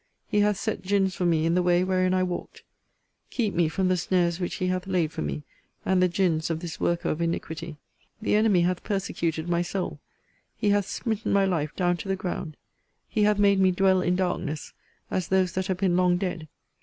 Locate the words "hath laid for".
4.65-5.21